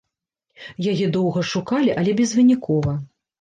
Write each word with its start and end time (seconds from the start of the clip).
Яе 0.91 1.05
доўга 1.17 1.43
шукалі, 1.51 1.93
але 2.03 2.17
безвынікова. 2.21 2.97